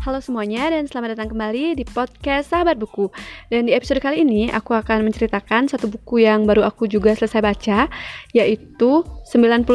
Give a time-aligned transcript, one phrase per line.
[0.00, 3.12] Halo semuanya dan selamat datang kembali di podcast Sahabat Buku.
[3.52, 7.44] Dan di episode kali ini aku akan menceritakan satu buku yang baru aku juga selesai
[7.44, 7.84] baca,
[8.32, 9.68] yaitu 99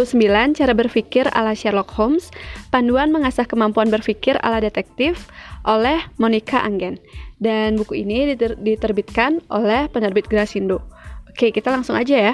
[0.58, 2.34] Cara Berpikir ala Sherlock Holmes,
[2.74, 5.30] Panduan Mengasah Kemampuan Berpikir ala Detektif
[5.62, 6.98] oleh Monica Anggen.
[7.38, 10.82] Dan buku ini diter diterbitkan oleh penerbit Grasindo.
[11.30, 12.34] Oke, kita langsung aja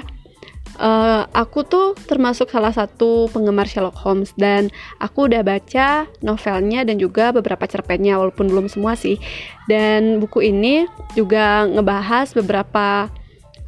[0.72, 4.72] Uh, aku tuh termasuk salah satu penggemar Sherlock Holmes dan
[5.04, 9.20] aku udah baca novelnya dan juga beberapa cerpennya walaupun belum semua sih.
[9.68, 13.12] Dan buku ini juga ngebahas beberapa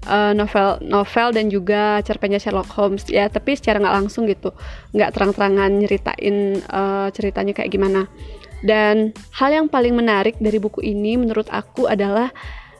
[0.09, 4.57] uh, novel novel dan juga cerpennya Sherlock Holmes ya, tapi secara nggak langsung gitu,
[4.97, 8.09] nggak terang-terangan nyeritain uh, ceritanya kayak gimana.
[8.65, 12.33] Dan hal yang paling menarik dari buku ini menurut aku adalah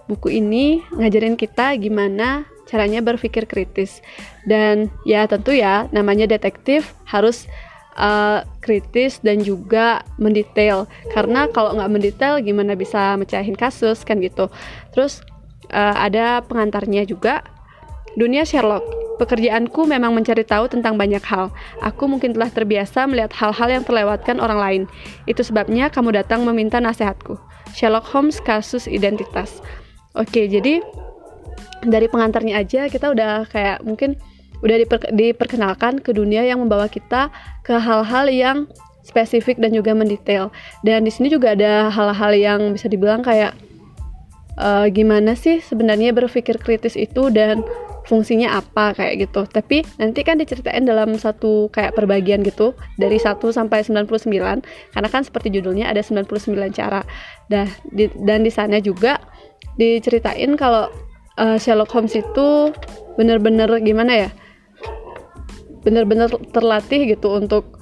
[0.09, 4.01] buku ini ngajarin kita gimana caranya berpikir kritis
[4.49, 7.45] dan ya tentu ya namanya detektif harus
[8.01, 14.49] uh, kritis dan juga mendetail karena kalau nggak mendetail gimana bisa mecahin kasus kan gitu
[14.97, 15.21] terus
[15.73, 17.45] uh, ada pengantarnya juga
[18.17, 21.55] dunia Sherlock Pekerjaanku memang mencari tahu tentang banyak hal.
[21.79, 24.83] Aku mungkin telah terbiasa melihat hal-hal yang terlewatkan orang lain.
[25.31, 27.39] Itu sebabnya kamu datang meminta nasihatku.
[27.79, 29.63] Sherlock Holmes kasus identitas.
[30.19, 30.83] Oke, jadi
[31.85, 34.17] dari pengantarnya aja kita udah kayak mungkin
[34.65, 37.29] udah diper, diperkenalkan ke dunia yang membawa kita
[37.61, 38.59] ke hal-hal yang
[39.05, 40.49] spesifik dan juga mendetail.
[40.81, 43.53] Dan di sini juga ada hal-hal yang bisa dibilang kayak
[44.57, 47.61] uh, gimana sih sebenarnya berpikir kritis itu dan
[48.09, 49.45] fungsinya apa kayak gitu.
[49.45, 54.65] Tapi nanti kan diceritain dalam satu kayak perbagian gitu dari 1 sampai 99
[54.97, 57.05] karena kan seperti judulnya ada 99 cara.
[57.53, 59.21] Dah di, dan di sana juga
[59.77, 60.89] diceritain kalau
[61.39, 62.75] uh, Sherlock Holmes itu
[63.15, 64.31] bener-bener gimana ya
[65.85, 67.77] bener-bener terlatih gitu untuk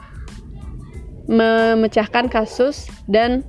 [1.30, 3.46] memecahkan kasus dan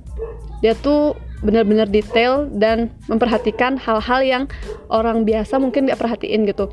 [0.62, 4.44] dia tuh benar-benar detail dan memperhatikan hal-hal yang
[4.88, 6.70] orang biasa mungkin nggak perhatiin gitu.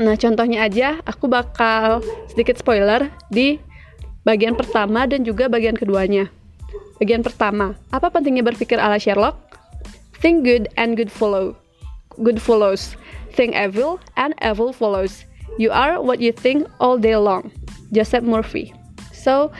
[0.00, 2.00] Nah contohnya aja aku bakal
[2.32, 3.60] sedikit spoiler di
[4.24, 6.32] bagian pertama dan juga bagian keduanya.
[6.98, 9.36] Bagian pertama, apa pentingnya berpikir ala Sherlock?
[10.18, 11.61] Think good and good follow
[12.22, 12.96] good follows.
[13.34, 15.26] Think evil, and evil follows.
[15.60, 17.52] You are what you think all day long.
[17.92, 18.72] Joseph Murphy.
[19.12, 19.52] So,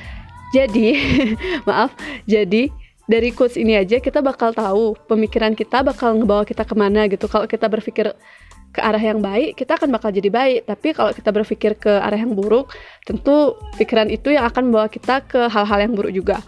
[0.56, 0.96] jadi,
[1.68, 1.92] maaf,
[2.24, 2.72] jadi
[3.10, 7.28] dari quotes ini aja kita bakal tahu pemikiran kita bakal ngebawa kita ke mana gitu.
[7.28, 8.14] Kalau kita berpikir
[8.72, 10.64] ke arah yang baik, kita akan bakal jadi baik.
[10.64, 12.72] Tapi kalau kita berpikir ke arah yang buruk,
[13.04, 16.40] tentu pikiran itu yang akan membawa kita ke hal-hal yang buruk juga.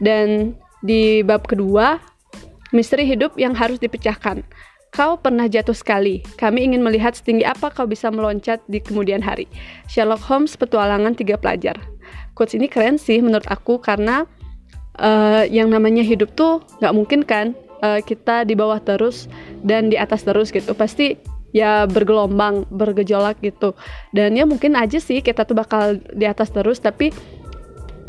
[0.00, 2.00] Dan di bab kedua,
[2.70, 4.46] Misteri hidup yang harus dipecahkan.
[4.90, 6.22] Kau pernah jatuh sekali.
[6.34, 9.46] Kami ingin melihat setinggi apa kau bisa meloncat di kemudian hari.
[9.86, 11.78] Sherlock Holmes petualangan tiga pelajar.
[12.34, 14.26] Quotes ini keren sih menurut aku karena
[14.98, 17.54] uh, yang namanya hidup tuh nggak mungkin kan
[17.86, 19.30] uh, kita di bawah terus
[19.62, 20.74] dan di atas terus gitu.
[20.74, 21.14] Pasti
[21.54, 23.78] ya bergelombang, bergejolak gitu.
[24.10, 27.14] Dan ya mungkin aja sih kita tuh bakal di atas terus tapi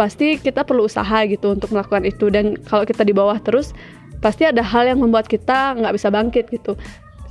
[0.01, 3.69] pasti kita perlu usaha gitu untuk melakukan itu dan kalau kita di bawah terus
[4.21, 6.77] pasti ada hal yang membuat kita nggak bisa bangkit gitu.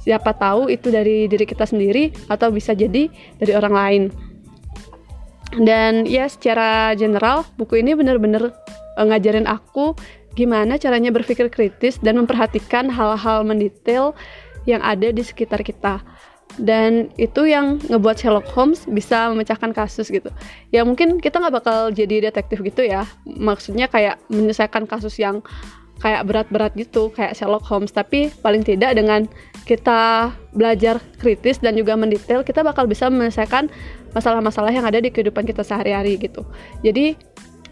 [0.02, 3.08] Siapa tahu itu dari diri kita sendiri atau bisa jadi
[3.38, 4.02] dari orang lain.
[5.56, 8.54] Dan ya secara general buku ini bener-bener
[8.98, 9.98] uh, ngajarin aku
[10.38, 14.14] gimana caranya berpikir kritis dan memperhatikan hal-hal mendetail
[14.66, 15.98] yang ada di sekitar kita.
[16.58, 20.30] Dan itu yang ngebuat Sherlock Holmes bisa memecahkan kasus gitu.
[20.74, 23.06] Ya mungkin kita nggak bakal jadi detektif gitu ya.
[23.26, 25.46] Maksudnya kayak menyelesaikan kasus yang
[26.00, 27.92] kayak berat-berat gitu kayak Sherlock Holmes.
[27.92, 29.28] Tapi paling tidak dengan
[29.68, 33.70] kita belajar kritis dan juga mendetail kita bakal bisa menyelesaikan
[34.16, 36.42] masalah-masalah yang ada di kehidupan kita sehari-hari gitu.
[36.82, 37.14] Jadi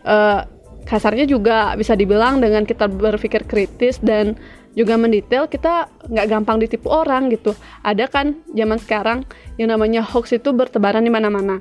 [0.07, 0.47] uh,
[0.87, 4.39] kasarnya juga bisa dibilang dengan kita berpikir kritis dan
[4.79, 7.57] juga mendetail kita nggak gampang ditipu orang gitu.
[7.83, 9.19] Ada kan zaman sekarang
[9.59, 11.59] yang namanya hoax itu bertebaran di mana-mana.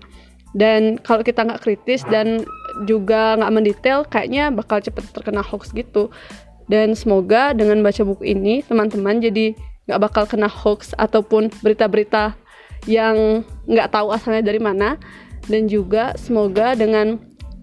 [0.53, 2.45] Dan kalau kita nggak kritis dan
[2.85, 6.13] juga nggak mendetail kayaknya bakal cepet terkena hoax gitu
[6.67, 9.55] dan semoga dengan baca buku ini teman-teman jadi
[9.87, 12.35] nggak bakal kena hoax ataupun berita-berita
[12.85, 14.99] yang nggak tahu asalnya dari mana
[15.47, 17.19] dan juga semoga dengan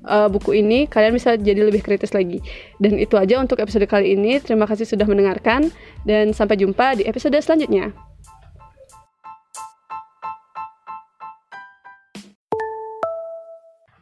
[0.08, 2.40] uh, buku ini kalian bisa jadi lebih kritis lagi.
[2.80, 4.40] Dan itu aja untuk episode kali ini.
[4.40, 5.68] Terima kasih sudah mendengarkan
[6.08, 7.92] dan sampai jumpa di episode selanjutnya.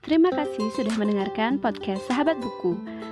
[0.02, 3.01] Terima kasih sudah mendengarkan podcast Sahabat Buku.